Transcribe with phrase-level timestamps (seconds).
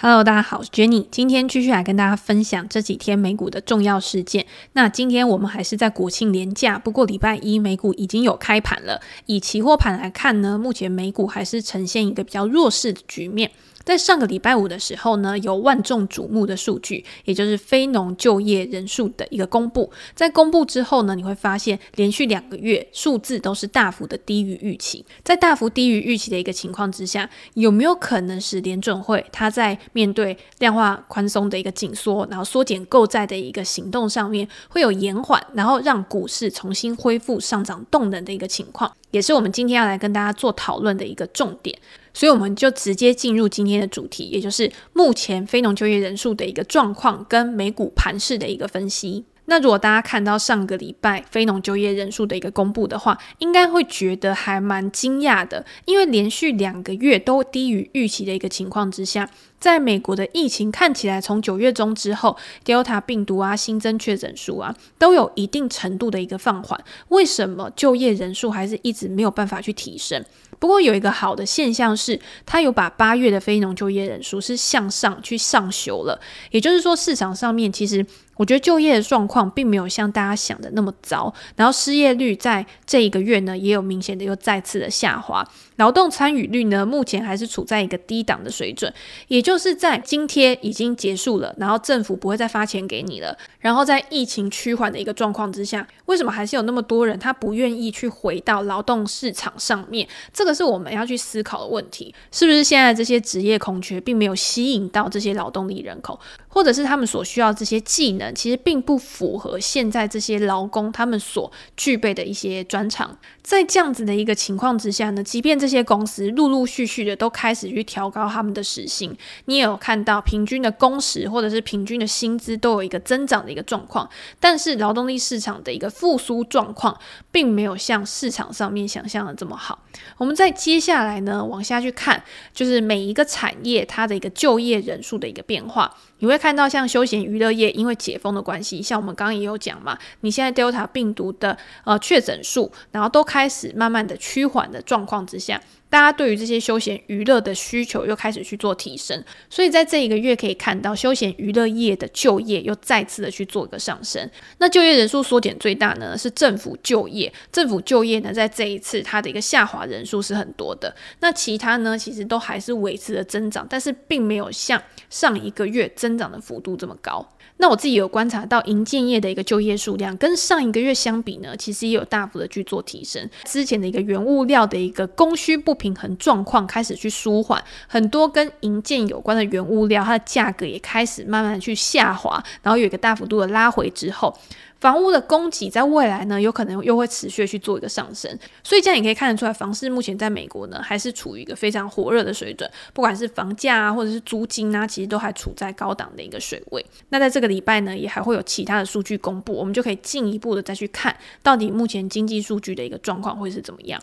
[0.00, 4.46] Hello，大家好，我是 Jenny，今天继续来跟大家分享这几天美股的重要事件。
[4.74, 9.00] 那今天我们还是在国庆连假，不过礼拜一美股已经有开盘了。
[9.26, 13.50] 以期货盘来看呢，目前美股还是呈现一个比较弱势的局面。
[13.88, 19.90] 在上个礼拜五的时候呢，有万众瞩目的数据，也就是非农就业人数的一个公布。
[20.14, 25.02] 在公布之后呢，你会发现连续两个月数字都是大幅的低于预期。
[25.24, 41.74] 在大幅低于预期的一个情况之下，有没有可能是联准会它在面对量化宽松的一个紧缩，然后缩减购债的一个行动上面会有延缓，然后让股市重新恢复上涨动能的一个情况，也是我们今天要来跟大家做讨论的一个重点。
[42.18, 49.24] 所以我们就直接进入今天的主题，也就是目前非农就业人数的一个状况跟美股盘势的一个分析。
[49.44, 59.30] 那如果大家看到上个礼拜非农就业人数的一个公布的话，应该会觉得还蛮惊讶的，因为连续两个月都低于预期的一个情况之下。
[59.60, 66.78] 在美国的疫情看起来，从九月中之后，Delta 病毒啊，新增确诊数啊，都有一定程度的一个放缓。
[67.08, 70.24] 为什么就业人数还是一直没有办法去提升？
[70.58, 76.20] 不过有一个好的现象是，它有把八月的非农就业人数是向上去上修了。
[76.50, 78.04] 也就是说，市场上面其实
[78.36, 81.32] 我觉得就业的状况并没有像大家想的那么糟。
[81.54, 85.48] 然后失业率在这一个月呢，也有明显的又再次的下滑。
[85.76, 88.92] 劳动参与率呢，目前还是处在一个低档的水准，
[89.28, 100.06] 也就是在津贴已经结束了，然后政府不会再发钱给你了，然后在疫情趋缓的一个状况之下，为什么还是有那么多人他不愿意去回到劳动市场上面？
[100.34, 113.16] 这个是我们要去思考的问题，是不是现在这些职业空缺并没有吸引到这些劳动力人口，或者是他们所需要这些技能，其实并不符合现在这些劳工他们所具备的一些专长？
[113.42, 119.16] 在这样子的一个情况之下呢，即便这些公司陆陆续续的都开始去调高他们的时薪，
[119.46, 126.98] 你也有看到平均的工时或者是平均的薪资都有一个增长的一个状况，但是劳动力市场的一个复苏状况
[127.30, 129.78] 并没有像市场上面想象的这么好。
[130.16, 132.22] 我们在接下来呢，往下去看，
[132.52, 135.94] 就是每一个产业它的一个就业人数的一个变化。
[136.20, 145.60] 你会看到，像休闲娱乐业，因为解封的关系，像我们刚刚也有讲嘛，你现在 Delta 病毒的呃确诊数，然后都开始慢慢的趋缓的状况之下。
[145.90, 154.28] 大家对于这些休闲娱乐的需求又开始去做提升，所以在这一个月可以看到休闲娱乐业的就业又再次的去做一个上升。
[154.58, 160.94] 那就业人数缩减最大呢，是政府就业，政府就业呢在这一次它的一个下滑人数是很多的。
[161.20, 167.26] 那其他呢其实都还是维持了增长，但是并没有像上一个月增长的幅度这么高。
[167.60, 173.28] 那我自己有观察到营建业的一个就业数量跟上一个月相比呢，其实也有大幅的去做提升。
[173.46, 184.36] 之前的一个原物料的一个供需不平衡状况开始去舒缓，很多跟银件有关的原物料，它的价格也开始慢慢去下滑，然后有一个大幅度的拉回之后。
[184.80, 196.84] 房屋的供给在未来呢，有可能又会持续去做一个上升，所以这样也可以看得出来，房市目前在美国呢，还是处于一个非常火热的水准，不管是房价啊，或者是租金啊，其实都还处在高档的一个水位。
[197.08, 204.00] 那在这个礼拜呢，也还会有其他的数据公布，我们就可以进一步的再去看到底目前经济数据的一个状况会是怎么样。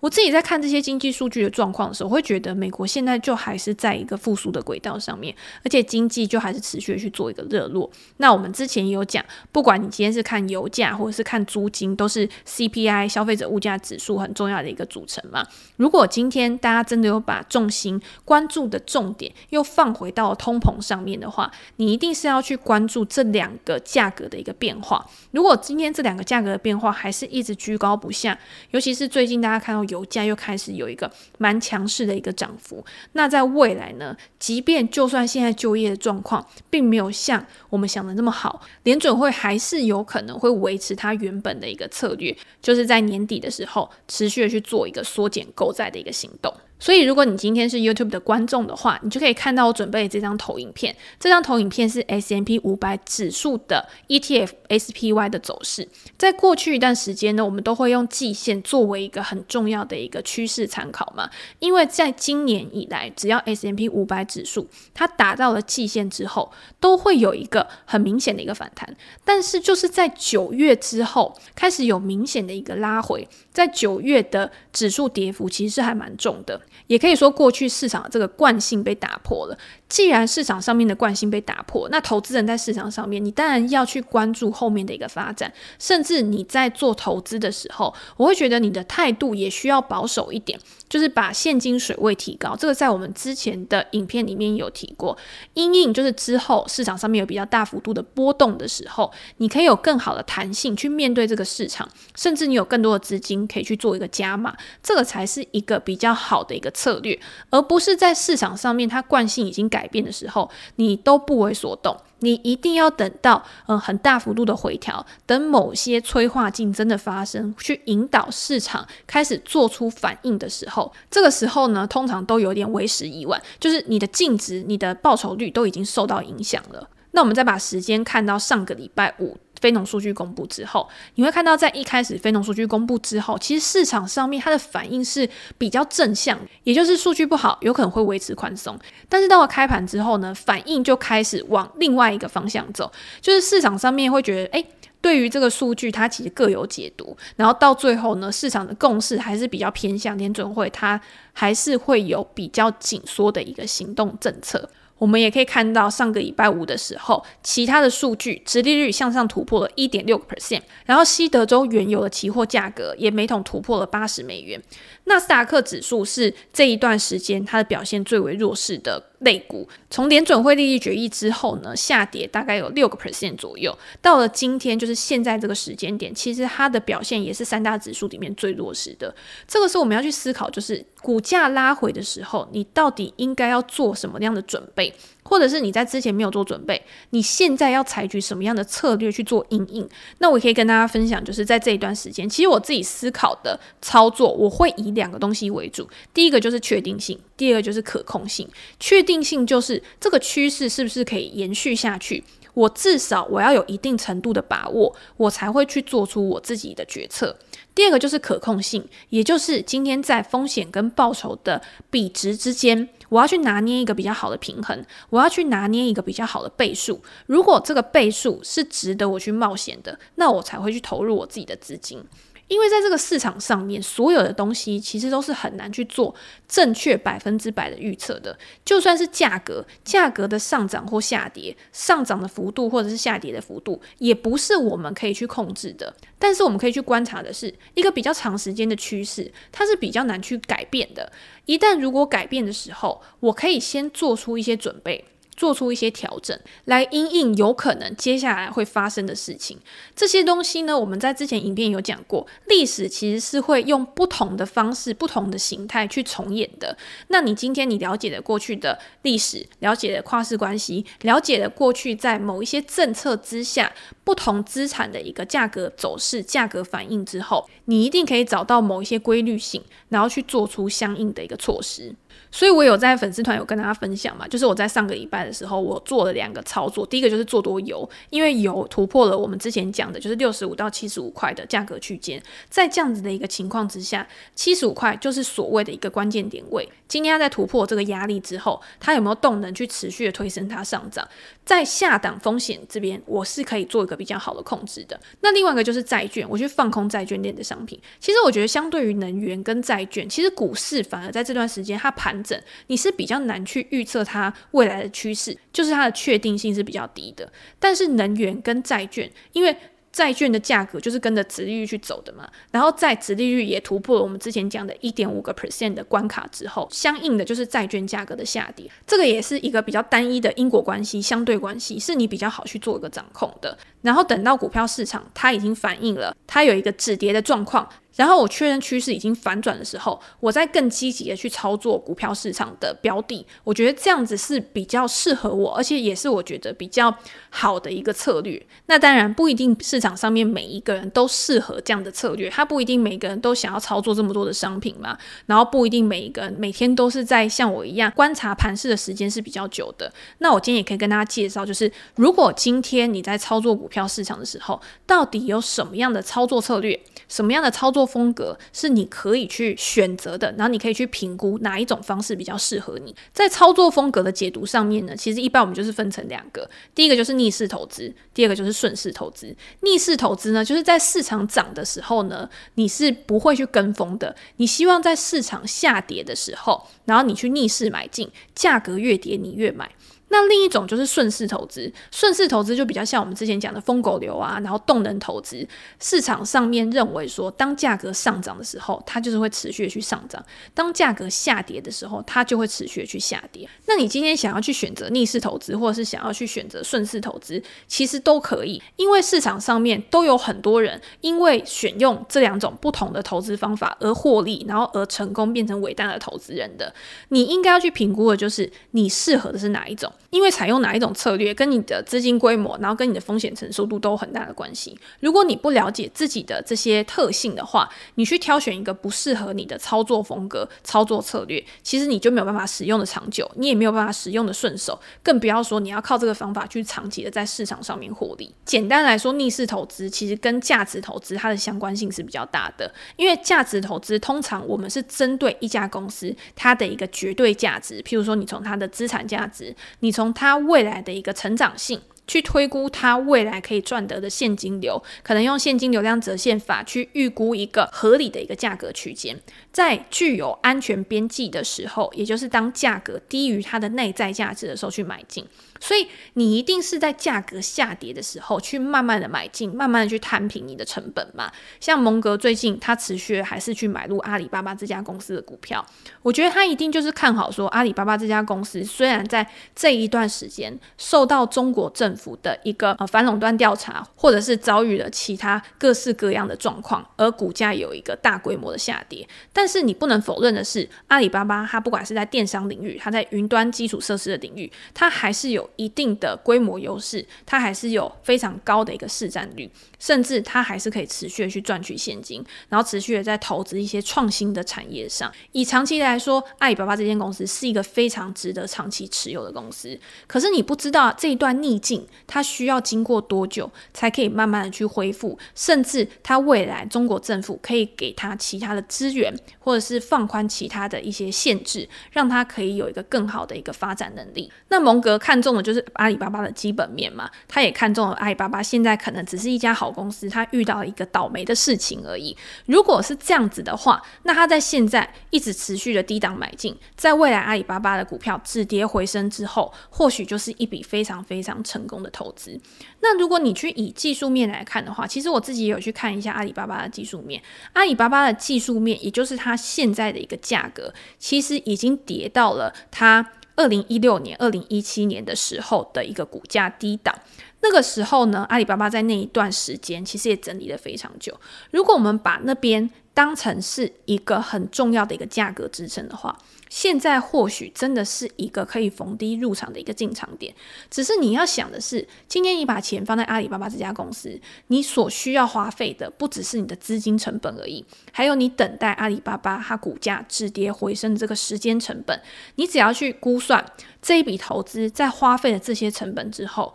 [0.00, 5.34] 我自己在看这些经济数据的状况的时候，我会觉得美国现在就还是在一个复苏的轨道上面，
[5.64, 7.90] 而且经济就还是持续的去做一个热络。
[8.18, 15.46] 那我们之前也有讲，不管你今天是是看油价或者是看租金，都是 CPI 消费者物价指数很重要的一个组成嘛。
[15.76, 25.06] 如果今天大家真的有把重心关注的重点又放回到通膨上面的话，你一定是要去关注这两个价格的一个变化。
[25.30, 28.36] 如果今天这两个价格的变化还是一直居高不下，
[28.72, 31.08] 尤其是最近大家看到油价又开始有一个
[31.38, 40.07] 蛮强势的一个涨幅，那在未来呢，即便就算现在就业的状况并没有像我们想的那么好，联准会还是有。
[40.08, 46.50] 可能会维持它原本的一个策略，就是在年底的时候持续的去做一个缩减购债的一个行动。
[46.80, 50.94] 所以，如果你今天是 YouTube 的观众的话，你就可以看到我准备的这张投影片。
[51.18, 55.88] 这张投影片是 S&P 500指数的 ETF SPY 的走势。
[56.16, 61.28] 在过去一段时间呢，我们都会用季线作为一个很重要的一个趋势参考嘛。
[61.58, 68.96] 因为在今年以来，只要 S&P 500指数它达到了季线之后，都会有一个很明显的一个反弹。
[69.24, 73.26] 但是，就是在九月之后，开始有明显的一个拉回。
[73.52, 76.60] 在九月的指数跌幅其实是还蛮重的。
[76.86, 79.58] 也可以说过去市场这个惯性被打破了。
[79.88, 85.50] 既然市场上面的惯性被打破，那投资人在市场上面，你当然要去关注后面的一个发展。
[85.78, 92.56] 甚至你在做投资的时候，我会觉得你的态度也需要保守一点，就是把现金水位提高。
[92.56, 95.16] 这个在我们之前的影片里面有提过。
[95.54, 107.16] 因应就是之后市场上面有比较大幅度的波动的时候，你可以有更好的弹性去面对这个市场，甚至你有更多的资金可以去做一个加码，这个才是一个比较好的一个策略，
[107.50, 109.68] 而不是在市场上面它惯性已经。
[109.68, 126.88] 改变的时候，你都不为所动，你一定要等到嗯很大幅度的回调，等某些催化竞争的发生，去引导市场开始做出反应的时候，这个时候呢，通常都有点为时已晚，就是你的净值、你的报酬率都已经受到影响了。
[127.12, 129.36] 那我们再把时间看到上个礼拜五。
[129.60, 138.78] 非农数据公布之后，你会看到，在一开始非农数据公布之后，其实市场上面它的反应是比较正向，也就是数据不好，有可能会维持宽松。
[139.08, 142.90] 但是到了开盘之后呢，反应就开始往另外一个方向走，
[143.20, 144.66] 就是市场上面会觉得，诶，
[145.00, 151.00] 对于这个数据，它其实各有解读，然后到最后呢，市场的共识还是比较偏向联准会，它
[151.32, 154.68] 还是会有比较紧缩的一个行动政策。
[154.98, 164.60] 我们也可以看到，上个礼拜五的时候，其他的数据，殖利率向上突破了一点六个 percent，然后西德州原油的期货价格也每桶突破了八十美元。
[165.04, 173.76] 纳斯达克指数是这一段时间它的表现最为弱势的类股，从联准会利率决议之后呢，下跌大概有六个 percent 左右。
[174.02, 179.14] 到了今天，就是现在这个时间点，其实它的表现也是三大指数里面最弱势的。
[179.46, 184.92] 这个时候我们要去思考，就是股价拉回的时候，你到底应该要做什么样的准备？
[185.22, 189.86] 或者是你在之前没有做准备，你现在要采取什么样的策略去做因应？
[190.18, 195.86] 那我可以跟大家分享，就是在这一段时间，其实我自己思考的操作，我会以两个东西为主。
[196.14, 198.48] 第一个就是确定性，第二个就是可控性。
[198.80, 202.24] 确定性就是这个趋势是不是可以延续下去？
[202.54, 207.36] 我至少我要有一定程度的把握，我才会去做出我自己的决策。
[207.78, 217.00] 第二个就是可控性，也就是今天在风险跟报酬的比值之间，我要去拿捏一个比较好的平衡，我要去拿捏一个比较好的倍数。
[217.26, 222.02] 如果这个倍数是值得我去冒险的，那我才会去投入我自己的资金。
[222.48, 226.14] 因为在这个市场上面，所有的东西其实都是很难去做
[226.48, 228.36] 正确百分之百的预测的。
[228.64, 235.94] 就算是价格，价格的上涨或下跌，上涨的幅度或者是下跌的幅度，也不是我们可以去控制的。
[236.18, 241.12] 但是我们可以去观察的是，一个比较长时间的趋势，它是比较难去改变的。
[241.44, 245.04] 一旦如果改变的时候，我可以先做出一些准备。
[245.38, 249.56] 做出一些调整，来因应有可能接下来会发生的事情。
[249.94, 256.76] 这些东西呢，我们在之前影片有讲过，历史其实是会用不同的方式、不同的形态去重演的。
[257.06, 271.94] 那你今天你了解了过去的历史，了解了跨世关系，了解了过去在某一些政策之下，不同资产的一个价格走势、价格反应之后，你一定可以找到某一些规律性，然后去做出相应的一个措施。
[272.30, 276.84] 所以，我有在粉丝团有跟大家分享嘛，就是我在上个礼拜的时候，我做了两个操作。
[276.84, 282.22] 第一个就是做多油，因为油突破了我们之前讲的，就是六十五到七十五块的价格区间。
[282.50, 286.68] 在这样子的一个情况之下，七十五块就是所谓的一个关键点位。
[286.86, 291.06] 今天它在突破这个压力之后，它有没有动能去持续的推升它上涨？
[291.44, 294.98] 在下档风险这边，我是可以做一个比较好的控制的。
[295.20, 297.80] 那另外一个就是债券，我去放空债券链的商品。
[297.98, 302.18] 其实我觉得，相对于能源跟债券，其实股市反而在这段时间它盘。
[302.66, 307.30] 你是比较难去预测它未来的趋势，就是它的确定性是比较低的。
[307.58, 309.56] 但是能源跟债券，因为
[309.92, 323.56] 债券的价格就是跟着殖利率去走的嘛，然后在殖利率也突破了我们之前讲的一点五个 percent 的关卡之后，相应的就是债券价格的下跌，这个也是一个比较单一的因果关系、相对关系，是你比较好去做一个掌控的。
[323.82, 327.68] 然后等到股票市场它已经反映了，它有一个止跌的状况。
[327.98, 336.96] 然后我确认趋势已经反转的时候，我再更积极的去操作股票市场的标的，我觉得这样子是比较适合我，而且也是我觉得比较
[337.30, 338.40] 好的一个策略。
[338.66, 349.92] 那当然不一定市场上面每一个人都适合这样的策略，他不一定每个人都想要操作这么多的商品嘛，然后不一定每一个人每天都是在像我一样观察盘势的时间是比较久的。
[350.18, 356.78] 那我今天也可以跟大家介绍，就是如果今天你在操作股票市场的时候，到底有什么样的操作策略，
[357.08, 362.94] 什么样的操作风格是你可以去选择的，然后你可以去评估哪一种方式比较适合你。
[363.14, 369.34] 在操作风格的解读上面呢，其实一般我们就是分成两个，第一个就是逆势投资，第二个就是顺势投资。
[369.62, 379.70] 逆势投资呢，就是在市场涨的时候呢，你是不会去跟风的，你希望在市场下跌的时候，然后你去逆势买进，价格越跌你越买。
[380.10, 385.46] 那另一种就是顺势投资，顺势投资就比较像我们之前讲的疯狗流啊，然后动能投资。
[385.78, 390.22] 市场上面认为说，当价格上涨的时候，它就是会持续的去上涨；
[390.54, 393.48] 当价格下跌的时候，它就会持续的去下跌。
[393.66, 406.74] 那你今天想要去选择逆势投资，或者是想要去选择顺势投资，其实都可以，因为市场上面都有很多人因为选用这两种不同的投资方法而获利，然后而成功变成伟大的投资人的。
[407.10, 409.92] 你应该要去评估的就是你适合的是哪一种。
[410.10, 414.74] 因为采用哪一种策略，跟你的资金规模，然后跟你的风险承受度都有很大的关系。
[415.00, 428.34] 如果你不了解自己的这些特性的话，你去挑选一个不适合你的操作风格、操作策略，其实你就没有办法使用的长久，你也没有办法使用的顺手，更不要说你要靠这个方法去长期的在市场上面获利。
[428.46, 439.92] 简单来说，逆势投资其实跟价值投资它的相关性是比较大的，因为价值投资通常我们是针对一家公司它的一个绝对价值，譬如说你从它的资产价值，你。
[439.98, 449.18] 从它未来的一个成长性去推估它未来可以赚得的现金流，可能用现金流量折现法去预估一个合理的一个价格区间，
[449.50, 455.26] 在具有安全边际的时候，也就是当价格低于它的内在价值的时候去买进。
[455.60, 461.30] 所以你一定是在价格下跌的时候去慢慢的买进，慢慢的去摊平你的成本嘛。
[461.60, 465.64] 像蒙格最近他持续还是去买入阿里巴巴这家公司的股票，
[466.02, 485.47] 我觉得他一定就是看好说阿里巴巴这家公司虽然在这一段时间受到中国政府的一个呃反垄断调查，或者是遭遇了其他各式各样的状况，而股价有一个大规模的下跌，但是你不能否认的是，阿里巴巴它不管是在电商领域，它在云端基础设施的领域，它还是有。
[485.56, 495.12] 一定的规模优势，它还是有非常高的一个市占率，甚至它还是可以持续的去赚取现金，然后持续的在投资一些创新的产业上。
[495.32, 499.78] 以长期来说，阿里巴巴这间公司是一个非常值得长期持有的公司。
[500.06, 514.30] 可是你不知道这一段逆境，它需要经过多久才可以慢慢的去恢复，甚至它未来中国政府可以给它其他的资源，或者是放宽其他的一些限制，让它可以有一个更好的一个发展能力。
[514.48, 522.16] 那蒙格看中就是阿里巴巴的基本面嘛，他也看中了阿里巴巴现在可能只是一家好公司，他遇到了一个倒霉的事情而已。
[522.46, 532.40] 如果是这样子的话，那他在现在一直持续的低档买进，在未来阿里巴巴的股票止跌回升之后，或许就是一笔非常非常成功的投资。
[532.80, 543.12] 那如果你去以技术面来看的话，其实我自己也有去看一下阿里巴巴的技术面，阿里巴巴的技术面，也就是它现在的一个价格，其实已经跌到了它。
[543.38, 546.92] 二零一六年、二零一七年的时候的一个股价低档，
[547.40, 551.18] 那个时候呢，阿里巴巴在那一段时间其实也整理了非常久。
[551.52, 552.68] 如果我们把那边
[552.98, 560.34] 当成是一个很重要的一个价格支撑的话，现在或许真的是一个可以逢低入场的一个进场点。
[560.68, 572.02] 只是你要想的是，今天你把钱放在阿里巴巴这家公司，你所需要花费的不只是你的资金成本而已，还有你等待阿里巴巴它股价止跌回升的这个时间成本。
[572.34, 576.52] 你只要去估算这一笔投资在花费了这些成本之后。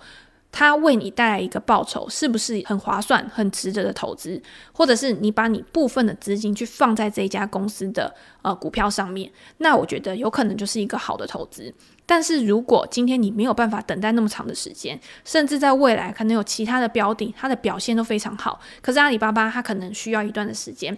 [0.54, 4.40] 它为你带来一个报酬，是不是很划算、很值得的投资？
[4.72, 11.74] 或者是你把你部分的资金去放在这一家公司的呃股票上面，那我觉得有可能就是一个好的投资。
[12.06, 20.96] 但是如果今天你没有办法等待那么长的时间，甚至在未来可能有其他的标的，它的表现都非常好，可是阿里巴巴它可能需要一段的时间，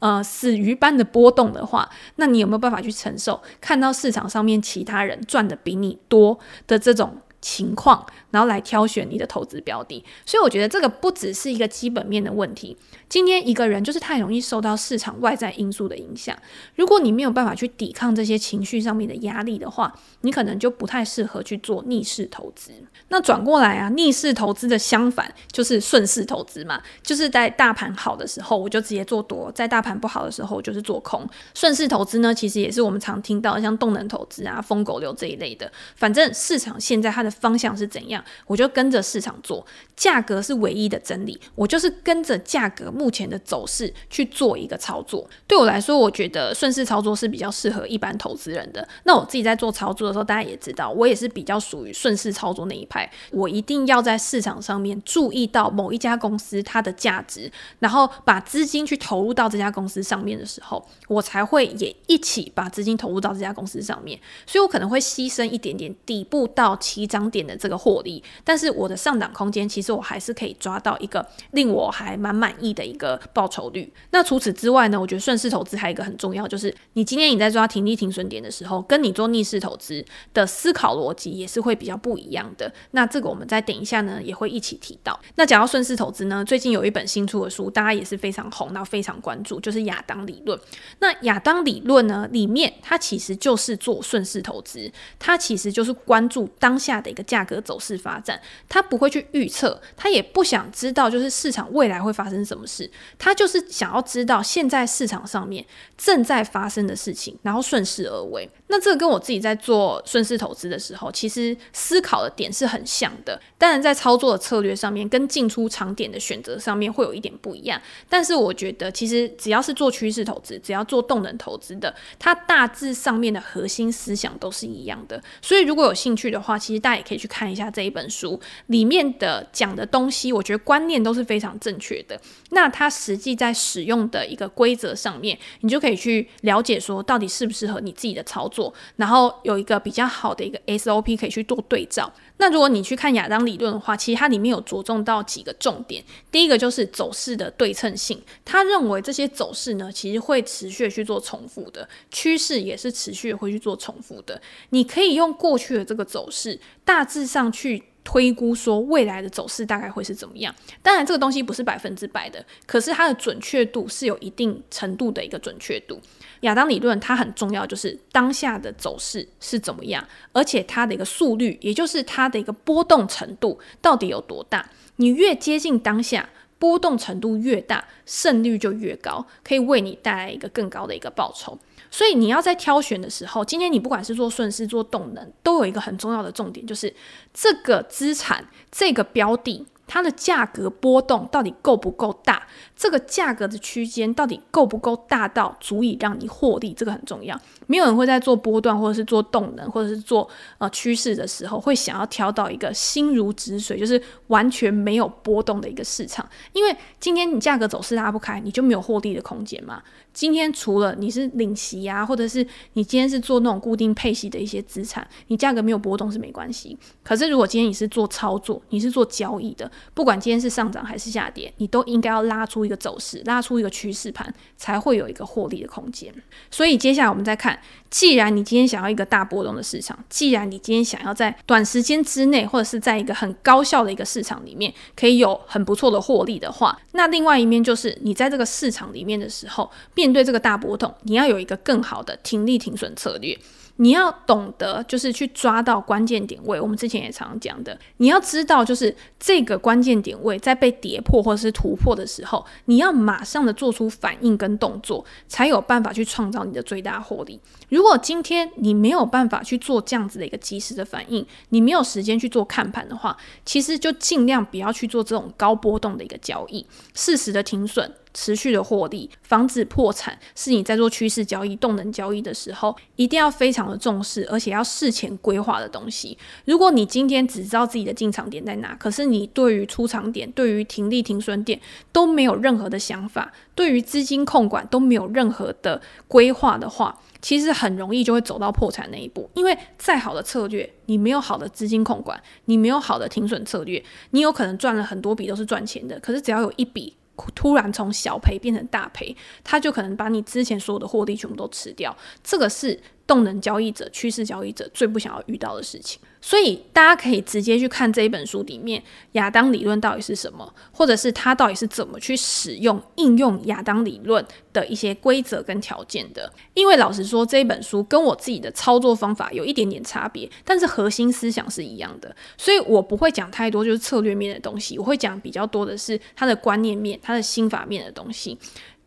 [0.00, 6.36] 呃，死鱼般的波动的话，那你有没有办法去承受看到市场上面其他人赚的比你多
[6.66, 8.04] 的这种情况，
[8.36, 12.76] 然后来挑选你的投资标的，所以我觉得这个不只是一个基本面的问题。
[13.08, 16.36] 今天一个人就是太容易受到市场外在因素的影响，
[16.74, 19.90] 如果你没有办法去抵抗这些情绪上面的压力的话，
[20.20, 22.72] 你可能就不太适合去做逆势投资。
[23.08, 31.26] 那转过来啊，逆势投资的相反就是顺势投资嘛，就是在大盘好的时候我就直接做多，在大盘不好的时候就是做空。
[31.54, 39.64] 顺势投资呢，其实也是我们常听到像动能投资啊、疯狗流这一类的，反正市场现在它的方向是怎样，我就跟着市场做。
[39.94, 45.26] 价格是唯一的真理，我就是跟着价格目前的走势去做一个操作。
[45.46, 48.86] 对我来说，我觉得顺势操作是比较适合一般投资人的。
[49.04, 53.10] 那我自己在做操作的时候，大家也知道，我也是比较属于顺势操作那一派。
[53.30, 64.20] 我一定要在市场上面注意到某一家公司它的价值，然后把资金去投入到这家公司上面的时候，我才会也一起把资金投入到这家公司上面。
[64.46, 68.05] 所以我可能会牺牲一点点底部到起涨点的这个获利，
[68.44, 69.96] 但是我的上涨空间其实。
[69.96, 73.90] 我还是可以抓到一个令我还蛮满意的一个报酬率。
[74.10, 82.70] 那除此之外呢，我觉得顺势投资还有一个很重要，就是你今天你在抓停利停损点的时候，跟你做逆势投资的思考逻辑也是会比较不一样的。
[82.90, 85.18] 那这个我们再等一下呢，也会一起提到。
[85.36, 90.58] 那讲到顺势投资呢，最近有一本新出的书，大家也是非常红，然后非常关注，就是亚当理论。
[90.98, 99.80] 那亚当理论呢，里面它其实就是做顺势投资，它其实就是关注当下的一个价格走势发展，他不会去预测。
[99.96, 105.64] 他也不想知道，就是市场未来会发生什么事，他就是想要知道现在市场上面
[105.96, 108.48] 正在发生的事情，然后顺势而为。
[108.68, 113.40] 那这个跟我自己在做顺势投资的时候，其实思考的点是很像的。
[113.56, 117.80] 当然，在操作的策略上面，跟进出场点的选择上面会有一点不一样。
[118.08, 125.22] 但是，我觉得其实只要是做趋势投资，只要做动能投资的，它大致上面的核心思想都是一样的。
[125.40, 130.32] 所以，如果有兴趣的话，其实大家也可以去看一下这一本书里面的讲的东西。
[130.32, 132.20] 我觉得观念都是非常正确的。
[132.50, 138.74] 那它实际在使用的一个规则上面，你就可以去了解说，到底适不适合你自己的操作。
[138.96, 142.12] 然后有一个比较好的一个 SOP 可以去做对照。
[142.38, 146.04] 那如果你去看亚当理论的话，其实它里面有着重到几个重点。
[146.30, 154.40] 第一个就是走势的对称性，他认为这些走势呢，其实会持续去做重复的，趋势也是持续会去做重复的。
[154.70, 157.82] 你可以用过去的这个走势，大致上去。
[158.06, 160.54] 推估说未来的走势大概会是怎么样？
[160.80, 166.00] 当然，这个东西不是百分之百的，可是它的准确度是有一定程度的一个准确度。
[166.42, 174.70] 亚当理论它很重要，就是当下的走势是怎么样，而且它的一个速率，也就是它的一个波动程度到底有多大。
[174.96, 176.28] 你越接近当下，
[176.60, 181.58] 波动程度越大，胜率就越高，可以为你带来一个更高的一个报酬。
[181.96, 186.94] 所以你要在挑选的时候，今天你不管是做顺势做动能，都有一个很重要的重点，就是
[187.32, 189.66] 这个资产这个标的。
[189.88, 192.42] 它的价格波动到底够不够大？
[192.74, 196.74] 这个价格的区间到底够不够大到足以让你获利？
[196.74, 197.40] 这个很重要。
[197.68, 206.28] 没有人会在做波段或者是做动能或者是做呃趋势的时候，会想要挑到一个心如止水，就是完全没有波动的一个市场。
[206.52, 209.80] 因为今天你价格走势拉不开，你就没有获利的空间嘛。
[210.16, 216.74] 今天除了你是领息呀，或者是你今天是做那种固定配息的一些资产，你价格没有波动是没关系。
[217.02, 219.70] 可是如果今天你是做操作，你是做交易的。
[219.92, 226.10] 不管今天是上涨还是下跌，你都应该要拉出一个走势，拉出一个趋势盘，才会有一个获利的空间。
[226.50, 243.38] 所以接下来我们再看，既然你今天想要一个大波动的市场，既然你今天想要在短时间之内，或者是在一个很高效的一个市场里面，可以有很不错的获利的话，那另外一面就是你在这个市场里面的时候，面对这个大波动，你要有一个更好的停利停损策略。
[243.76, 246.60] 你要懂得，就是去抓到关键点位。
[246.60, 257.38] 我们之前也常常讲的，你要知道，就是这个关键点位在被跌破或者是突破的时候，你要马上的做出反应跟动作，才有办法去创造你的最大获利。
[257.68, 267.92] 如果今天你没有办法去做这样子的一个及时的反应，你没有时间去做看盘的话，其实就尽量不要去做这种高波动的一个交易，适时的停损。
[268.16, 276.16] 持续的获利，防止破产，是你在做趋势交易、动能交易的时候，一定要非常的重视，而且要事前规划的东西。
[276.46, 281.60] 如果你今天只知道自己的进场点在哪，可是你对于出场点、对于停利停损点
[281.92, 289.28] 都没有任何的想法，对于资金控管都没有任何的规划的话，其实很容易就会走到破产那一步。
[289.34, 296.96] 因为再好的策略，你没有好的资金控管，你没有好的停损策略，你有可能赚了很多笔都是赚钱的，可是只要有一笔。
[297.34, 301.96] 突然从小赔变成大赔，他就可能把你之前所有的获利全部都吃掉。
[302.22, 306.00] 这个是动能交易者、趋势交易者最不想要遇到的事情。
[306.20, 316.32] 所以大家可以直接去看这一本书里面亚当理论到底是什么，或者是他到底是怎么去使用、应用亚当理论的一些规则跟条件的。
[316.54, 322.14] 因为老实说，这一本书跟我自己的操作方法有一点点差别，但是核心思想是一样的。
[322.36, 328.36] 所以我不会讲太多就是策略面的东西，我会讲比较多的是他的观念面、他的心法面的东西。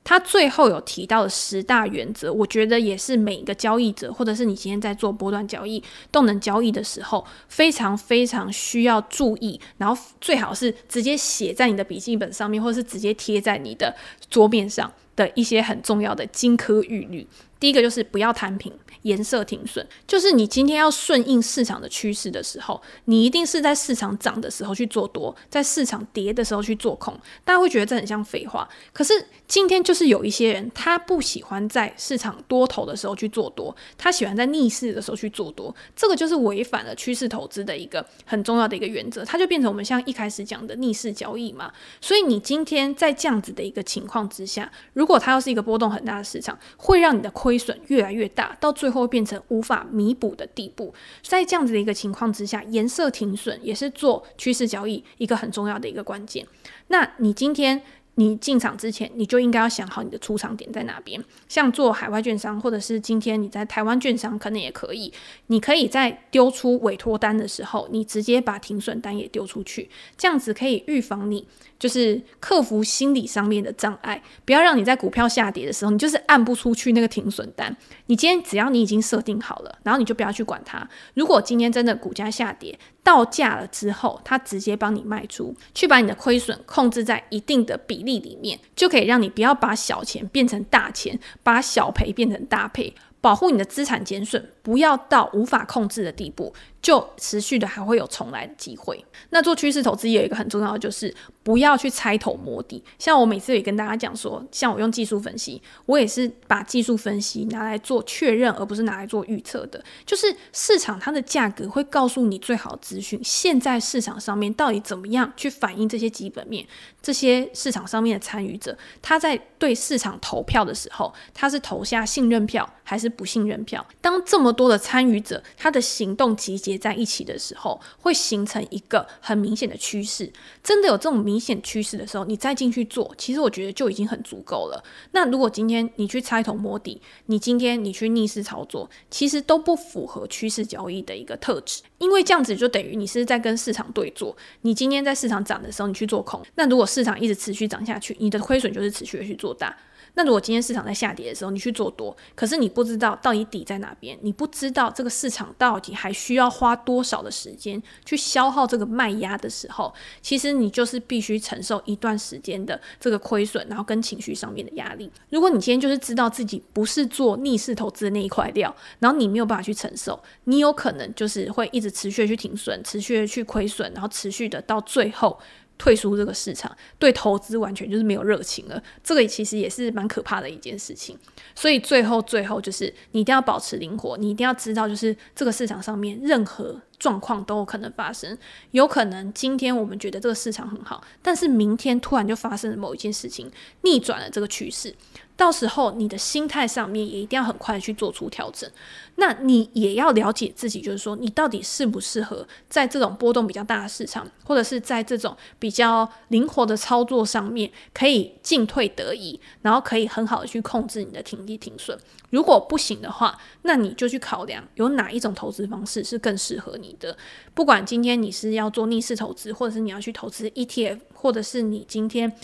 [0.09, 13.95] 他最后有提到的十大原则，我觉得也是每一个交易者，或者是你今天在做波段交易、动能交易的时候，非常非常需要注意，然后最好是直接写在你的笔记本上面，或者是直接贴在你的
[14.31, 17.27] 桌面上的一些很重要的金科玉律。
[17.59, 18.71] 第一个就是不要摊平。
[19.03, 27.17] 颜色停损，就是你今天要顺应市场的趋势的时候，你一定是在市场涨的时候去做多，在市场跌的时候去做空。
[27.45, 29.13] 大家会觉得这很像废话，可是
[29.47, 41.71] 今天就是有一些人，他不喜欢在市场多头的时候去做多，他喜欢在逆势的时候去做多，这个就是违反了趋势投资的一个很重要的一个原则，它就变成我们像一开始讲的逆势交易嘛。
[42.01, 49.09] 所以你今天在这样子的一个情况之下，如果它要是一个波动很大的市场，会让你的亏亏损越来越大，到最后。
[49.09, 56.45] 变成无法弥补的地步，在这样子的一个情况之下，颜色停损也是做趋势交易一个很重要的一个关键。
[56.89, 57.81] 那你今天
[58.15, 61.23] 你进场之前，你就应该要想好你的出场点在哪边。
[61.47, 65.11] 像做海外券商，或者是今天你在台湾券商，可能也可以。
[65.47, 71.47] 你可以在丢出委托单的时候，你直接把停损单也丢出去，这样子可以预防你。
[71.79, 77.75] 就是克服心理上面的障碍，不要让你在股票下跌的时候，你就是按不出去那个停损单。
[78.07, 80.87] 你今天只要你已经设定好了，然后你就不要去管它。
[81.13, 92.93] 如果今天真的股价下跌到价了之后，它直接帮你卖出去，把你的亏损控制在一定的比例里面，就可以让你不要把小钱变成大钱，把小赔变成大赔。
[93.21, 99.03] 保护你的资产减损，不要到无法控制的地步，就持续的还会有重来的机会。
[99.31, 102.83] 那做趋势投资有一个很重要的，就是不要去猜头摸底。
[102.99, 109.83] 像我每次也跟大家讲说，像我用技术分析，我也是把技术分析拿来做确认，而不是拿来做预测的。
[110.05, 116.63] 就是市场它的价格会告诉你最好资讯，现在市场上面到底怎么样去反映这些基本面，
[117.01, 123.83] 这些市场上面的参与者，他在对市场投票的时候，他是投下信任票还是不信任票。
[123.99, 130.29] 当这么多的参与者他的行动集结在一起的时候，会形成一个很明显的趋势。
[130.61, 134.83] 真的有这种明显趋势的时候，你再进去做，其实我觉得就已经很足够了。
[135.11, 144.35] 那如果今天你去猜头摸底，你今天你去逆势操作，其实都不符合趋势交易的一个特质，因为这样子就等于你是在跟市场对做。
[144.63, 149.73] 你今天在市场涨的时候，你去做空，那如果市场一直持续涨下去，你的亏损就是持续的去做大。
[150.15, 165.11] 那如果今天市场在下跌的时候，你去做多，可是你不知道到底底在哪边，你不知道这个市场到底还需要花多少的时间去消耗这个卖压的时候，其实你就是必须承受一段时间的这个亏损，然后跟情绪上面的压力。
[165.29, 175.39] 如果你今天就是知道自己不是做逆势投资的那一块料，然后你没有办法去承受，你有可能就是会一直持续的去停损，持续的去亏损，然后持续的到最后。
[175.79, 178.79] 退出这个市场，对投资完全就是没有热情了。
[179.03, 181.17] 这个其实也是蛮可怕的一件事情。
[181.55, 188.37] 所以最后最后就是你一定要保持灵活，你一定要知道，就是这个市场上面任何状况都有可能发生。
[188.71, 193.49] 有可能今天我们觉得这个市场很好，但是明天突然就发生了某一件事情，
[193.81, 194.93] 逆转了这个趋势。
[195.35, 198.69] 到时候你的心态上面也一定要很快去做出调整。
[199.15, 211.97] 那你也要了解自己，就是说你到底适不适合在这种波动比较大的市场，或者是在这种比较灵活的操作上面，可以进退得宜，然后可以很好的去控制你的停利停损。
[212.29, 217.17] 如果不行的话，那你就去考量有哪一种投资方式是更适合你的。
[217.53, 222.35] 不管今天你是要做逆势投资，或者是你要去投资 ETF，或者是你今天。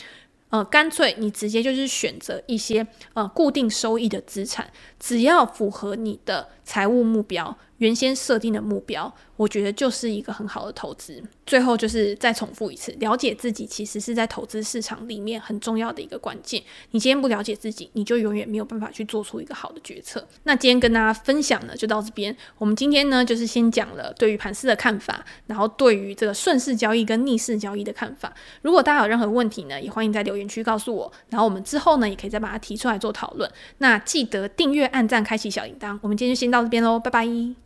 [0.50, 7.58] 呃，干脆你直接就是选择一些呃固定收益的资产，只要符合你的财务目标。
[7.80, 11.22] 原先设定的目标，我觉得就是一个很好的投资。
[11.46, 16.62] 最后就是再重复一次，了解自己其实是在投资市场里面很重要的一个关键。
[16.92, 20.28] 你今天不了解自己，你就永远没有办法去做出一个好的决策。
[20.44, 22.36] 那今天跟大家分享呢，就到这边。
[22.58, 28.34] 我们今天呢，就是先讲了对于盘势的看法，然后对于这个顺势交易跟逆势交易的看法。
[28.64, 31.12] 如果大家有任何问题呢，也欢迎在留言区告诉我。
[31.30, 33.50] 然后我们之后呢，也可以再把它提出来做讨论。
[33.78, 36.00] 那记得订阅、按赞、开启小铃铛。
[36.02, 37.56] 我们今天就先到这边喽，拜拜。